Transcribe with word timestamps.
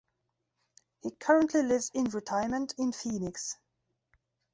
He 1.03 1.11
currently 1.11 1.61
lives 1.61 1.91
in 1.93 2.05
retirement 2.05 2.73
in 2.79 2.91
Phoenix. 2.91 3.55